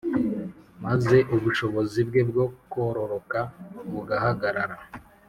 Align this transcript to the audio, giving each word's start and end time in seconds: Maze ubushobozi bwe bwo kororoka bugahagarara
Maze 0.85 1.17
ubushobozi 1.35 1.99
bwe 2.07 2.21
bwo 2.29 2.45
kororoka 2.71 3.39
bugahagarara 3.91 4.75